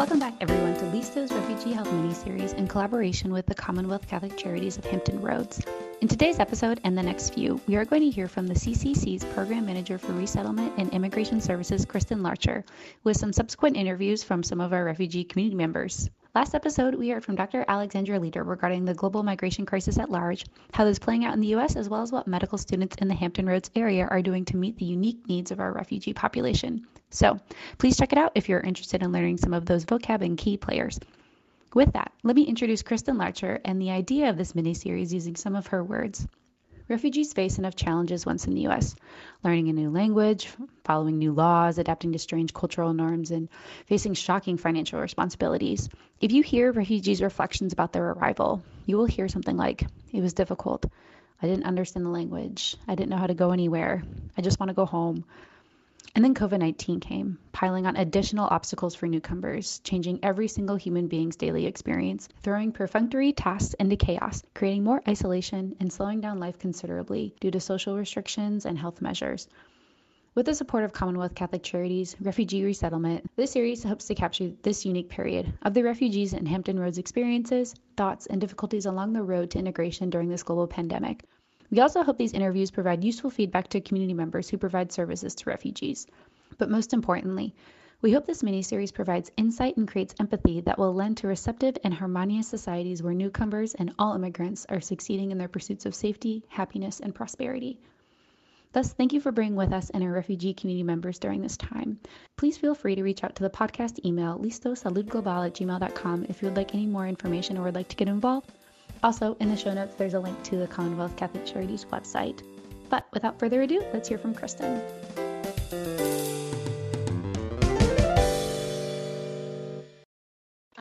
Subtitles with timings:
[0.00, 4.78] Welcome back, everyone, to Listo's Refugee Health mini-series in collaboration with the Commonwealth Catholic Charities
[4.78, 5.60] of Hampton Roads.
[6.00, 9.26] In today's episode and the next few, we are going to hear from the CCC's
[9.34, 12.64] Program Manager for Resettlement and Immigration Services, Kristen Larcher,
[13.04, 16.08] with some subsequent interviews from some of our refugee community members.
[16.32, 17.64] Last episode, we heard from Dr.
[17.66, 21.40] Alexandra Leader regarding the global migration crisis at large, how this is playing out in
[21.40, 24.44] the U.S., as well as what medical students in the Hampton Roads area are doing
[24.44, 26.86] to meet the unique needs of our refugee population.
[27.10, 27.40] So
[27.78, 30.56] please check it out if you're interested in learning some of those vocab and key
[30.56, 31.00] players.
[31.74, 35.56] With that, let me introduce Kristen Larcher and the idea of this mini-series using some
[35.56, 36.28] of her words.
[36.90, 38.96] Refugees face enough challenges once in the U.S.
[39.44, 40.48] learning a new language,
[40.82, 43.48] following new laws, adapting to strange cultural norms, and
[43.86, 45.88] facing shocking financial responsibilities.
[46.20, 50.34] If you hear refugees' reflections about their arrival, you will hear something like, It was
[50.34, 50.84] difficult.
[51.40, 52.76] I didn't understand the language.
[52.88, 54.02] I didn't know how to go anywhere.
[54.36, 55.24] I just want to go home.
[56.14, 61.08] And then COVID 19 came, piling on additional obstacles for newcomers, changing every single human
[61.08, 66.58] being's daily experience, throwing perfunctory tasks into chaos, creating more isolation, and slowing down life
[66.58, 69.48] considerably due to social restrictions and health measures.
[70.34, 74.86] With the support of Commonwealth Catholic Charities, Refugee Resettlement, this series hopes to capture this
[74.86, 79.50] unique period of the refugees and Hampton Roads experiences, thoughts, and difficulties along the road
[79.50, 81.24] to integration during this global pandemic.
[81.70, 85.50] We also hope these interviews provide useful feedback to community members who provide services to
[85.50, 86.04] refugees.
[86.58, 87.54] But most importantly,
[88.02, 91.94] we hope this mini-series provides insight and creates empathy that will lend to receptive and
[91.94, 96.98] harmonious societies where newcomers and all immigrants are succeeding in their pursuits of safety, happiness,
[96.98, 97.78] and prosperity.
[98.72, 102.00] Thus, thank you for being with us and our refugee community members during this time.
[102.36, 106.48] Please feel free to reach out to the podcast email listosaludglobal at gmail.com if you
[106.48, 108.50] would like any more information or would like to get involved
[109.02, 112.42] also, in the show notes, there's a link to the Commonwealth Catholic Charities website.
[112.90, 114.82] But without further ado, let's hear from Kristen.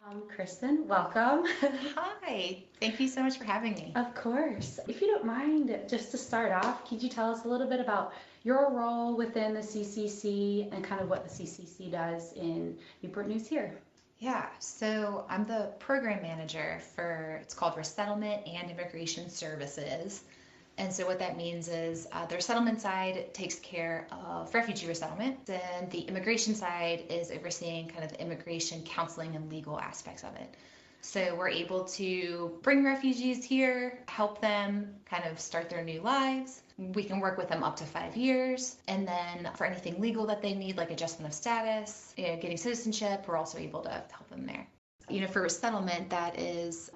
[0.03, 1.45] Um, Kristen, welcome.
[1.95, 3.93] Hi, thank you so much for having me.
[3.95, 4.79] Of course.
[4.87, 7.79] If you don't mind, just to start off, could you tell us a little bit
[7.79, 8.13] about
[8.43, 13.47] your role within the CCC and kind of what the CCC does in Newport News
[13.47, 13.77] here?
[14.19, 20.23] Yeah, so I'm the program manager for it's called Resettlement and Immigration Services.
[20.77, 25.49] And so what that means is uh, the resettlement side takes care of refugee resettlement,
[25.49, 30.35] and the immigration side is overseeing kind of the immigration counseling and legal aspects of
[30.35, 30.53] it.
[31.01, 36.61] So we're able to bring refugees here, help them kind of start their new lives.
[36.79, 38.77] We can work with them up to five years.
[38.87, 42.57] And then for anything legal that they need, like adjustment of status, you know, getting
[42.57, 44.65] citizenship, we're also able to help them there.
[45.09, 46.89] You know, for resettlement, that is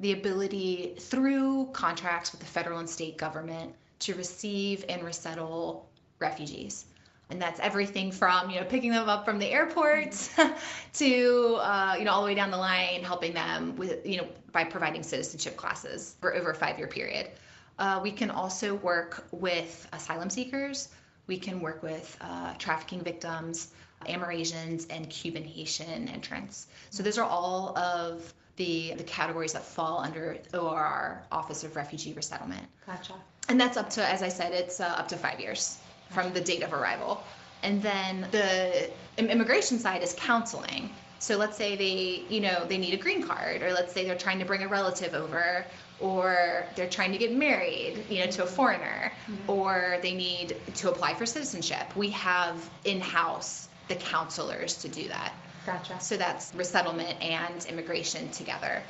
[0.00, 5.88] the ability through contracts with the federal and state government to receive and resettle
[6.18, 6.86] refugees
[7.30, 10.12] and that's everything from you know picking them up from the airport
[10.92, 14.26] to uh, you know all the way down the line helping them with you know
[14.52, 17.30] by providing citizenship classes for over a five year period
[17.78, 20.88] uh, we can also work with asylum seekers
[21.26, 23.72] we can work with uh, trafficking victims
[24.06, 30.00] amerasians and cuban haitian entrants so those are all of the, the categories that fall
[30.00, 32.66] under ORR, Office of Refugee Resettlement.
[32.86, 33.14] Gotcha.
[33.48, 35.78] And that's up to, as I said, it's uh, up to five years
[36.10, 37.22] from the date of arrival.
[37.62, 40.90] And then the immigration side is counseling.
[41.18, 44.16] So let's say they, you know, they need a green card, or let's say they're
[44.16, 45.64] trying to bring a relative over,
[46.00, 49.50] or they're trying to get married, you know, to a foreigner, mm-hmm.
[49.50, 51.96] or they need to apply for citizenship.
[51.96, 55.32] We have in-house the counselors to do that.
[55.66, 56.00] Gotcha.
[56.00, 58.82] So that's resettlement and immigration together.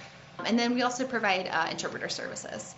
[0.45, 2.75] And then we also provide uh, interpreter services.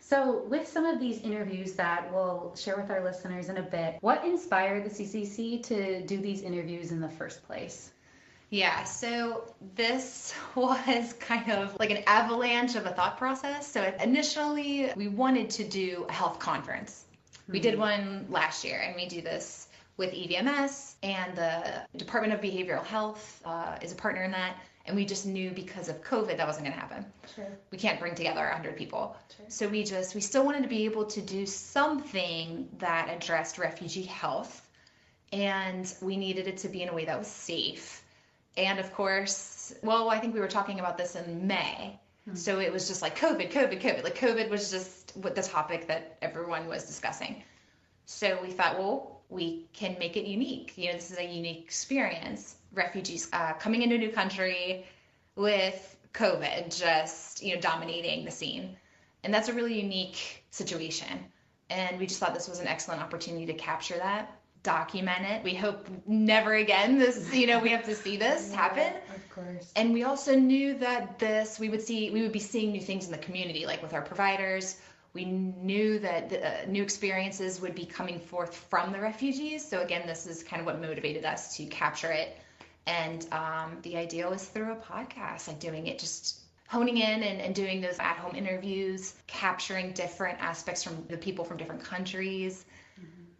[0.00, 3.96] So, with some of these interviews that we'll share with our listeners in a bit,
[4.00, 7.90] what inspired the CCC to do these interviews in the first place?
[8.54, 13.66] Yeah, so this was kind of like an avalanche of a thought process.
[13.66, 17.04] So, initially, we wanted to do a health conference.
[17.32, 17.52] Mm-hmm.
[17.52, 17.80] We did hmm.
[17.80, 19.66] one last year, and we do this
[19.96, 24.56] with EVMS, and the Department of Behavioral Health uh, is a partner in that
[24.86, 27.48] and we just knew because of covid that wasn't going to happen sure.
[27.70, 29.46] we can't bring together 100 people sure.
[29.48, 34.02] so we just we still wanted to be able to do something that addressed refugee
[34.02, 34.68] health
[35.32, 38.03] and we needed it to be in a way that was safe
[38.56, 41.98] and of course well i think we were talking about this in may
[42.28, 42.34] hmm.
[42.34, 45.86] so it was just like covid covid covid like covid was just what the topic
[45.86, 47.42] that everyone was discussing
[48.06, 51.64] so we thought well we can make it unique you know this is a unique
[51.64, 54.84] experience refugees uh, coming into a new country
[55.36, 58.76] with COVID just you know dominating the scene,
[59.24, 61.24] and that's a really unique situation.
[61.70, 64.38] And we just thought this was an excellent opportunity to capture that.
[64.64, 65.44] Document it.
[65.44, 68.92] We hope never again this, you know, we have to see this Yeah, happen.
[69.14, 69.72] Of course.
[69.76, 73.06] And we also knew that this, we would see, we would be seeing new things
[73.06, 74.76] in the community, like with our providers.
[75.12, 79.68] We knew that the, uh, new experiences would be coming forth from the refugees.
[79.68, 82.36] So again, this is kind of what motivated us to capture it.
[82.86, 87.40] And um, the idea was through a podcast, like doing it just honing in and,
[87.40, 92.64] and doing those at home interviews, capturing different aspects from the people from different countries,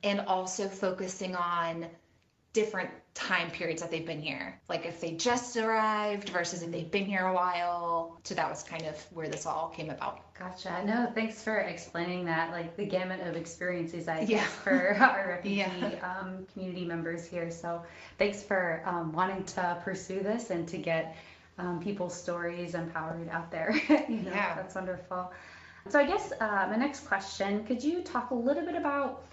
[0.05, 1.87] and also focusing on
[2.53, 4.61] different time periods that they've been here.
[4.69, 8.21] Like if they just arrived versus if they've been here a while.
[8.23, 10.21] So that was kind of where this all came about.
[10.39, 10.83] Gotcha.
[10.85, 14.27] No, thanks for explaining that, like the gamut of experiences, I Yeah.
[14.27, 16.19] guess, for our refugee Yeah.
[16.21, 17.51] um, community members here.
[17.51, 17.83] So
[18.19, 21.17] thanks for um, wanting to pursue this and to get
[21.59, 23.75] um, people's stories empowered out there.
[24.09, 24.55] you know, Yeah.
[24.55, 25.33] That's wonderful.
[25.89, 29.25] So I guess uh, my next question, could you talk a little bit about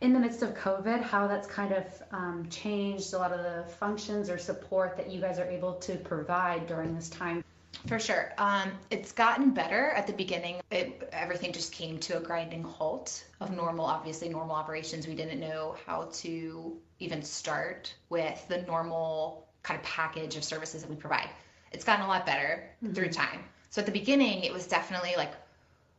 [0.00, 3.70] in the midst of COVID, how that's kind of um, changed a lot of the
[3.74, 7.44] functions or support that you guys are able to provide during this time?
[7.86, 8.32] For sure.
[8.38, 10.56] Um, it's gotten better at the beginning.
[10.70, 15.06] It, everything just came to a grinding halt of normal, obviously, normal operations.
[15.06, 20.82] We didn't know how to even start with the normal kind of package of services
[20.82, 21.28] that we provide.
[21.72, 23.40] It's gotten a lot better through time.
[23.70, 25.32] So at the beginning, it was definitely like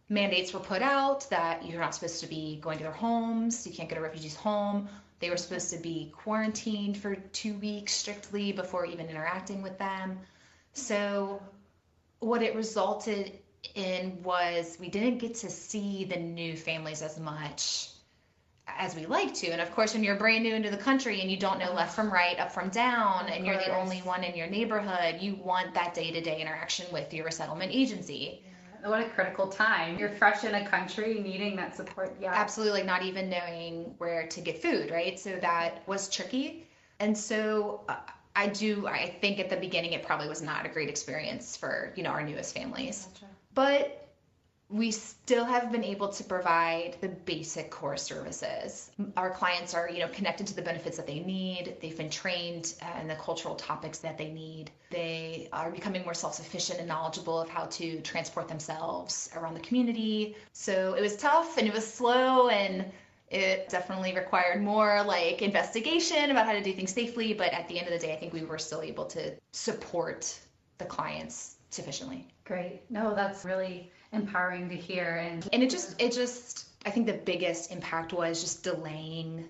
[0.10, 3.74] mandates were put out that you're not supposed to be going to their homes, you
[3.74, 4.88] can't go to refugees' home.
[5.20, 10.20] They were supposed to be quarantined for two weeks strictly before even interacting with them.
[10.74, 11.42] So
[12.20, 13.40] what it resulted
[13.74, 17.90] in was we didn't get to see the new families as much
[18.68, 19.48] as we like to.
[19.48, 21.96] And of course, when you're brand new into the country and you don't know left
[21.96, 25.74] from right, up from down, and you're the only one in your neighborhood, you want
[25.74, 28.44] that day to day interaction with your resettlement agency.
[28.86, 29.98] What a critical time.
[29.98, 32.16] You're fresh in a country needing that support.
[32.22, 32.32] Yeah.
[32.34, 36.68] absolutely like not even knowing where to get food right so that was tricky
[37.00, 37.98] and so uh,
[38.36, 41.92] i do i think at the beginning it probably was not a great experience for
[41.96, 43.26] you know our newest families Gotcha.
[43.54, 44.05] but
[44.70, 48.90] we still have been able to provide the basic core services.
[49.16, 51.78] Our clients are, you know, connected to the benefits that they need.
[51.82, 54.72] They've been trained uh, in the cultural topics that they need.
[54.90, 60.36] They are becoming more self-sufficient and knowledgeable of how to transport themselves around the community.
[60.54, 62.86] So it was tough and it was slow and
[63.30, 67.78] it definitely required more like investigation about how to do things safely, but at the
[67.78, 70.40] end of the day, I think we were still able to support
[70.78, 72.28] the clients sufficiently.
[72.46, 72.82] Great.
[72.90, 75.18] No, that's really empowering to hear.
[75.18, 79.46] And and it just it just i think the biggest impact was just delaying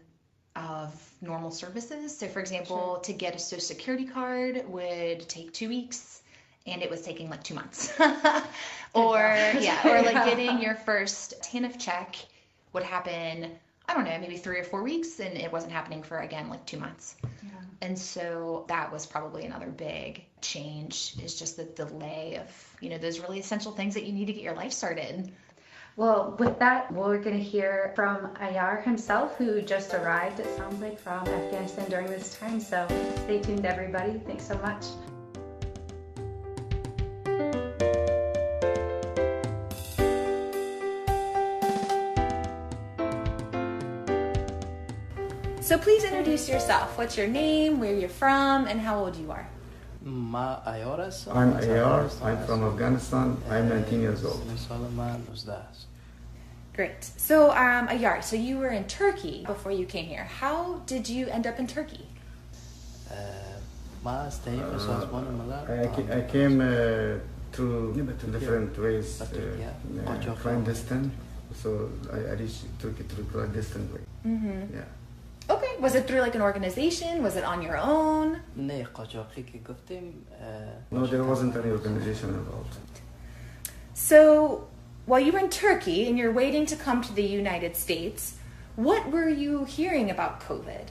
[0.55, 5.67] of normal services so for example to get a social security card would take two
[5.67, 6.21] weeks
[6.65, 7.93] and it was taking like two months
[8.93, 9.17] or
[9.59, 10.25] yeah or like Yeah.
[10.25, 12.15] getting your first tanf check
[12.71, 13.51] would happen
[13.87, 16.65] i don't know maybe three or four weeks and it wasn't happening for again like
[16.65, 17.49] two months yeah.
[17.81, 22.97] and so that was probably another big change is just the delay of you know
[22.97, 25.31] those really essential things that you need to get your life started
[25.97, 30.81] Well, with that, we're going to hear from Ayar himself, who just arrived, it sounds
[30.81, 32.59] like, from Afghanistan during this time.
[32.59, 32.85] So
[33.23, 34.19] stay tuned, everybody.
[34.25, 34.83] Thanks so much.
[45.65, 46.95] So please introduce yourself.
[46.95, 49.47] What's your name, where you're from, and how old you are?
[50.03, 51.25] Ma Ayoras.
[51.35, 52.05] I'm Ayar.
[52.21, 53.35] I'm from Afghanistan.
[53.49, 54.45] I'm 19 years old.
[56.75, 57.03] Great.
[57.03, 60.25] So um, Ayar, so you were in Turkey before you came here.
[60.25, 62.05] How did you end up in Turkey?
[63.09, 63.15] Uh,
[64.05, 64.29] uh
[66.13, 67.17] I, came uh,
[67.53, 71.09] through different ways, uh, clandestine.
[71.55, 74.01] So I, reached Turkey through clandestine way.
[74.27, 74.75] Mm-hmm.
[74.75, 74.83] Yeah.
[75.79, 77.21] Was it through like an organization?
[77.23, 78.41] Was it on your own?
[80.91, 82.75] No, there wasn't any organization involved.
[83.93, 84.67] So,
[85.05, 88.37] while you were in Turkey and you're waiting to come to the United States,
[88.75, 90.87] what were you hearing about COVID?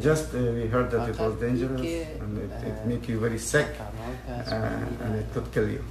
[0.00, 1.80] Just uh, we heard that it was dangerous
[2.20, 3.68] and it, it you very sick
[4.28, 5.84] uh, and it could kill you.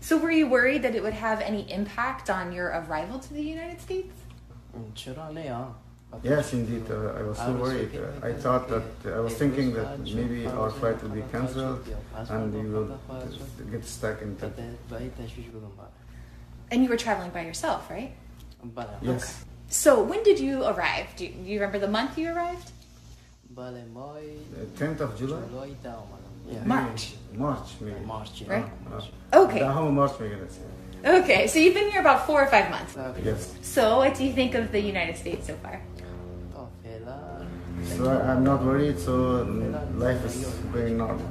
[0.00, 3.42] So, were you worried that it would have any impact on your arrival to the
[3.42, 4.12] United States?
[6.22, 6.84] Yes, indeed.
[6.90, 7.90] Uh, I was so worried.
[8.22, 11.84] Uh, I thought that uh, I was thinking that maybe our flight would be cancelled
[12.30, 13.24] and we will uh,
[13.70, 14.36] get stuck in.
[16.70, 18.12] And you were traveling by yourself, right?
[19.02, 19.44] Yes.
[19.68, 21.08] So, when did you arrive?
[21.16, 22.72] Do you, do you remember the month you arrived?
[24.56, 25.40] Uh, the 10th of July.
[26.50, 26.64] Yeah.
[26.64, 27.14] March.
[27.34, 28.00] March maybe.
[28.00, 28.52] March, yeah.
[28.52, 28.90] Right?
[28.90, 29.04] March.
[29.32, 29.58] Okay.
[29.60, 30.36] The whole March maybe.
[31.04, 32.96] Okay, so you've been here about four or five months.
[33.22, 33.54] Yes.
[33.62, 35.80] So, what do you think of the United States so far?
[37.84, 38.98] So I'm not worried.
[38.98, 41.26] So mm, life is very normal.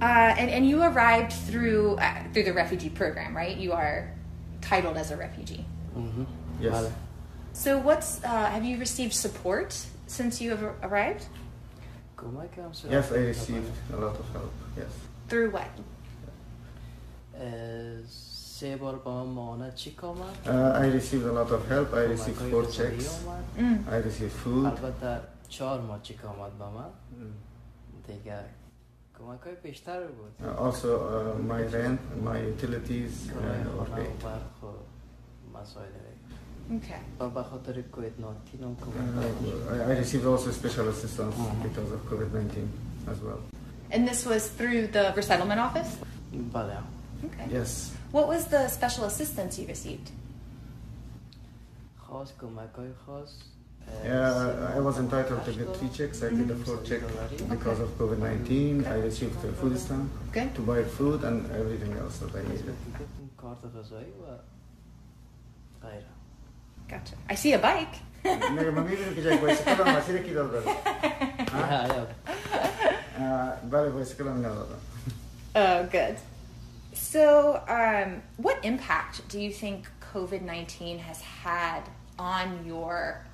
[0.00, 3.56] Uh, and and you arrived through uh, through the refugee program, right?
[3.56, 4.12] You are
[4.60, 5.64] titled as a refugee.
[5.96, 6.24] Mm-hmm.
[6.60, 6.92] Yes.
[7.52, 9.72] So what's uh, have you received support
[10.06, 11.26] since you have arrived?
[12.17, 13.39] کمک هم صورت Yes, I گرفت.
[13.39, 14.53] received a lot of help.
[14.77, 14.93] Yes.
[15.31, 15.81] Through what?
[17.35, 20.47] اه، سه بار با من معاونت چیک آمد Uh,
[20.83, 21.93] I received a lot of help.
[21.93, 23.09] I received کمک‌های four غذایی checks.
[23.27, 23.43] آمد.
[23.57, 23.89] Mm.
[23.89, 24.65] I received food.
[24.65, 28.07] البته چهار ماه چیک آمد به من Mm.
[28.07, 28.39] دیگه
[29.19, 34.03] کمک های بیشتر بود Uh, also, uh, my rent, my utilities کرایه uh, were خانه
[34.03, 34.23] و paid.
[34.23, 36.24] برق و مسائل دیگه
[36.74, 36.98] Okay.
[39.70, 41.62] I, received also special assistance mm-hmm.
[41.62, 42.68] because of COVID-19
[43.08, 43.40] as well.
[43.90, 45.96] And this was through the resettlement office?
[46.34, 46.82] Balea.
[47.24, 47.46] Okay.
[47.50, 47.94] Yes.
[48.10, 50.10] What was the special assistance you received?
[54.04, 56.22] Yeah, I was entitled to get three checks.
[56.22, 57.02] I did a fourth check
[57.48, 58.84] because of COVID 19.
[58.84, 60.50] I received a food stamp okay.
[60.54, 62.74] to buy food and everything else that I needed.
[66.88, 67.14] Gotcha.
[67.28, 67.94] I see a bike.
[75.54, 76.16] Oh, good.
[76.92, 81.82] So, um, what impact do you think COVID 19 has had
[82.18, 83.24] on your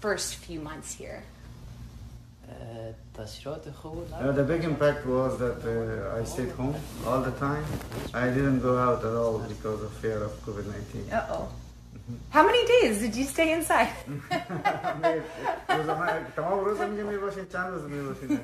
[0.00, 1.22] first few months here?
[2.48, 6.74] Uh, uh, the big impact was that uh, I stayed home
[7.06, 7.64] all the time.
[8.12, 11.06] I didn't go out at all because of fear of COVID 19.
[11.30, 11.48] oh.
[12.35, 13.93] How many days did you stay inside?
[15.69, 18.39] روزا من- تمام روز میگه میباشین چند روز میباشین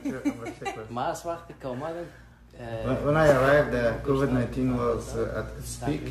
[0.89, 1.95] ما از وقتی که اومدم
[2.59, 6.01] اه، When when I arrived, uh, COVID-19 was uh, at its peak,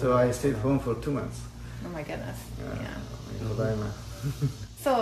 [0.00, 1.38] so I stayed home for two months.
[1.86, 2.38] Oh my goodness.
[2.44, 3.40] Uh, Yeah.
[3.40, 3.88] in Roraima.
[4.84, 4.92] So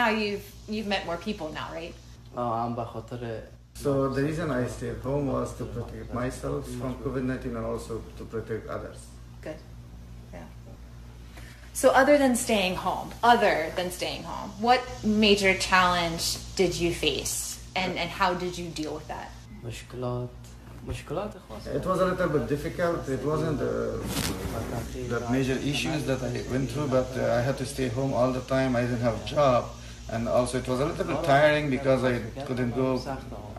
[0.00, 1.94] now you've you've met more people now, right?
[2.36, 3.40] آه، هم به خاطر
[3.84, 8.24] So the reason I stayed home was to protect myself from COVID-19 and also to
[8.34, 8.98] protect others.
[9.46, 9.60] Good.
[11.75, 17.59] So, other than staying home, other than staying home, what major challenge did you face,
[17.75, 19.29] and and how did you deal with that?
[21.75, 23.09] It was a little bit difficult.
[23.09, 23.99] It wasn't uh,
[25.11, 28.31] that major issues that I went through, but uh, I had to stay home all
[28.31, 28.77] the time.
[28.77, 29.65] I didn't have a job,
[30.13, 32.91] and also it was a little bit tiring because I couldn't go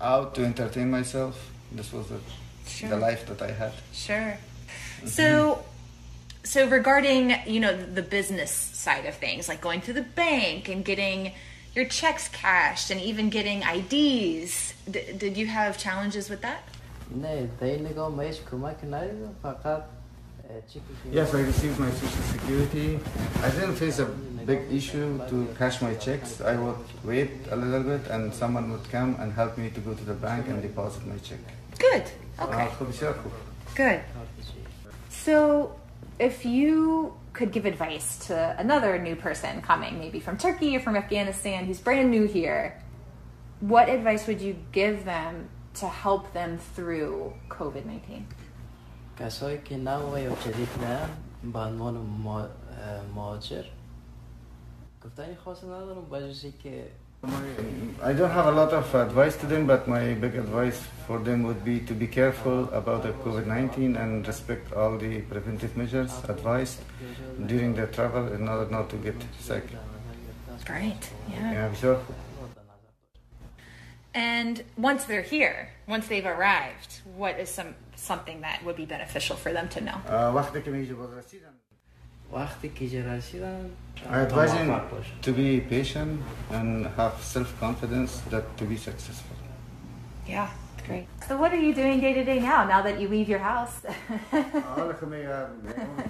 [0.01, 1.35] out to entertain myself.
[1.71, 2.21] This was the,
[2.67, 2.89] sure.
[2.89, 3.75] the life that I had.
[3.93, 4.39] Sure.
[4.39, 5.07] Mm-hmm.
[5.07, 5.27] So.
[5.29, 5.76] Mm-hmm
[6.47, 10.85] so regarding you know the business side of things like going to the bank and
[10.85, 11.33] getting
[11.75, 16.63] your checks cashed and even getting IDs D- did you have challenges with that
[21.11, 23.01] Yes, I received my social security.
[23.43, 26.41] I didn't face a big issue to cash my checks.
[26.41, 29.95] I would wait a little bit and someone would come and help me to go
[29.95, 31.41] to the bank and deposit my check.
[31.79, 32.05] Good.
[32.39, 32.69] Uh, okay.
[33.75, 34.01] Good.
[35.11, 35.75] So
[36.20, 38.36] if you could give advice to
[38.66, 42.64] another new person coming, maybe from Turkey or from Afghanistan, who's brand new here,
[43.74, 45.34] what advice would you give them
[45.82, 48.26] to help them through COVID 19?
[49.20, 51.00] کسایی که نو یا جدید نه
[51.54, 52.50] به عنوان ما- اه،
[53.16, 53.64] مهاجر
[55.06, 56.88] گفتنی خاصی ندارم بجزی که
[58.03, 61.43] I don't have a lot of advice to them, but my big advice for them
[61.45, 66.81] would be to be careful about the COVID-19 and respect all the preventive measures advised
[67.47, 69.65] during their travel in order not to get sick.
[70.65, 71.11] Great.
[71.31, 71.53] Yeah.
[71.53, 72.01] Yeah, sure.
[74.15, 79.37] And once they're here, once they've arrived, what is some something that would be beneficial
[79.37, 80.01] for them to know?
[80.07, 80.31] Uh,
[82.34, 85.14] آه، وقتی که میگه باز رسیدن وقتی که اینجا رسیدم I advise him موفق باشم.
[85.22, 86.20] to be patient
[86.54, 89.38] and have self-confidence that to be successful.
[90.28, 90.48] Yeah,
[90.88, 91.08] great.
[91.28, 92.60] So, what are you doing day to day now?
[92.74, 93.76] Now that you leave your house?
[94.76, 95.46] حالا که میگه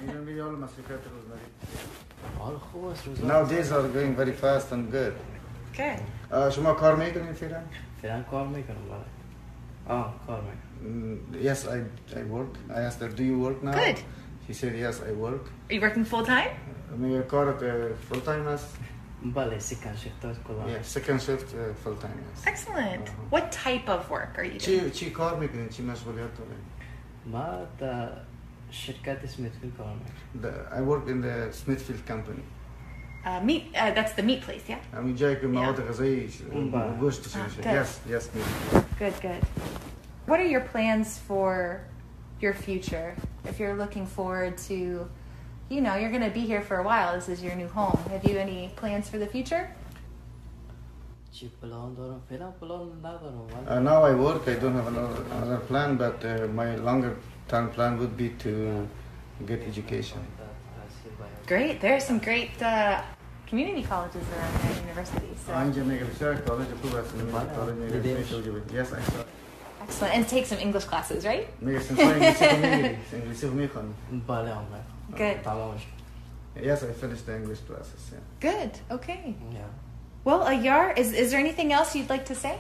[0.06, 1.40] بیرون میگه حالا مسئولیت روزمره.
[2.40, 5.14] حال خوب است روزا Nowadays are going very fast and good.
[5.78, 6.02] Good.
[6.34, 7.60] آه، شما کار میکنین فعلا؟
[8.02, 11.78] فعلا کار میکنم بله آه کار میکنم Mm, Yes, I,
[12.20, 12.54] I work.
[12.78, 13.74] I asked her, do you work now?
[13.84, 14.00] Good.
[14.48, 15.46] She said, yes, I work.
[15.70, 16.50] Are you working full time?
[16.98, 17.60] میگه کارت
[18.12, 18.78] full time است؟
[19.36, 22.48] بله سکن شکتات کلام Yeah, second shift uh, full time است.
[22.48, 23.10] Excellent.
[23.34, 24.60] What type of work are you doing?
[24.60, 26.62] چی چی کار میکنین؟ چی مسئولیت دارین؟
[27.26, 28.10] ما در
[28.72, 32.44] شرکت اسمیتفیل کار میکنم The- I work in the Smithfield company.
[33.26, 33.64] uh, meat.
[33.76, 34.98] Uh, that's the meat place, yeah.
[34.98, 35.58] عم جايكم Yeah.
[35.58, 37.02] مواد غذائية مبارك.
[37.04, 37.64] وغشت Ah, شيء.
[37.64, 37.66] good.
[37.66, 38.84] Yes, yes, ma'am.
[39.00, 39.44] Good, good.
[40.28, 41.80] What are your plans for
[42.41, 43.15] your future.
[43.45, 45.09] If you're looking forward to,
[45.69, 47.15] you know, you're going to be here for a while.
[47.15, 47.99] This is your new home.
[48.11, 49.71] Have you any plans for the future?
[53.69, 54.49] Uh, now I work.
[54.49, 57.17] I don't have another, another plan, but uh, my longer
[57.49, 58.89] term plan would be to
[59.45, 60.21] get education.
[61.47, 61.81] Great.
[61.81, 63.03] There are some great uh,
[63.47, 65.39] community colleges around the universities.
[65.47, 65.53] So.
[66.47, 66.69] College,
[67.55, 69.25] College, Yes, I saw.
[69.87, 70.15] Excellent.
[70.15, 71.49] And take some English classes, right?
[71.63, 71.87] English
[75.17, 75.39] Good.
[76.61, 78.11] Yes, I finished the English classes.
[78.13, 78.19] Yeah.
[78.41, 78.73] Good.
[78.91, 79.35] Okay.
[79.53, 79.61] Yeah.
[80.25, 82.59] Well, Ayar, is is there anything else you'd like to say?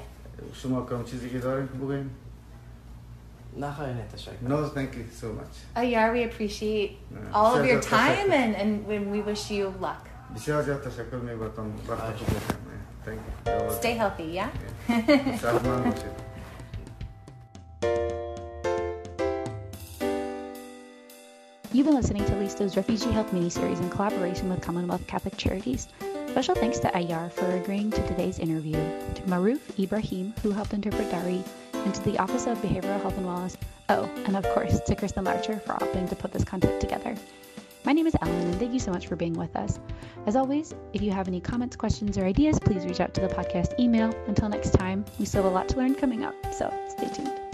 [4.42, 5.54] No, thank you so much.
[5.76, 7.18] Ayar, we appreciate yeah.
[7.32, 10.08] all of your time and, and we wish you luck.
[13.04, 13.70] Thank you.
[13.70, 14.50] Stay healthy, yeah?
[14.88, 16.12] yeah.
[21.76, 25.88] You've been listening to Listo's Refugee Health miniseries in collaboration with Commonwealth Catholic Charities.
[26.30, 28.72] Special thanks to Ayar for agreeing to today's interview,
[29.14, 33.26] to Maruf Ibrahim, who helped interpret Dari, and to the Office of Behavioral Health and
[33.26, 33.56] Wellness.
[33.90, 37.14] Oh, and of course to Kristen Larcher for helping to put this content together.
[37.84, 39.78] My name is Ellen, and thank you so much for being with us.
[40.24, 43.28] As always, if you have any comments, questions, or ideas, please reach out to the
[43.28, 44.14] podcast email.
[44.28, 47.45] Until next time, we still have a lot to learn coming up, so stay tuned.